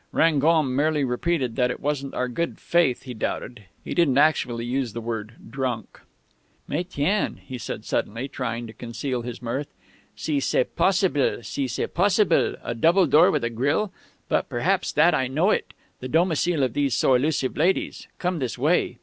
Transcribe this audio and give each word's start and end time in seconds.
Rangon 0.11 0.75
merely 0.75 1.03
replied 1.03 1.55
that 1.57 1.69
it 1.69 1.79
wasn't 1.79 2.15
our 2.15 2.27
good 2.27 2.57
faith 2.59 3.03
he 3.03 3.13
doubted. 3.13 3.65
He 3.83 3.93
didn't 3.93 4.17
actually 4.17 4.65
use 4.65 4.93
the 4.93 4.99
word 4.99 5.33
'drunk.'... 5.51 6.01
"'Mais 6.67 6.85
tiens,' 6.89 7.37
he 7.45 7.59
said 7.59 7.85
suddenly, 7.85 8.27
trying 8.27 8.65
to 8.65 8.73
conceal 8.73 9.21
his 9.21 9.43
mirth. 9.43 9.67
'Si 10.15 10.39
c'est 10.39 10.75
possible... 10.75 11.43
si 11.43 11.67
c'est 11.67 11.93
possible... 11.93 12.55
a 12.63 12.73
double 12.73 13.05
door 13.05 13.29
with 13.29 13.43
a 13.43 13.51
grille? 13.51 13.91
But 14.27 14.49
perhaps 14.49 14.91
that 14.93 15.13
I 15.13 15.27
know 15.27 15.51
it, 15.51 15.71
the 15.99 16.07
domicile 16.07 16.63
of 16.63 16.73
these 16.73 16.95
so 16.95 17.13
elusive 17.13 17.55
ladies.... 17.55 18.07
Come 18.17 18.39
this 18.39 18.57
way.' 18.57 18.97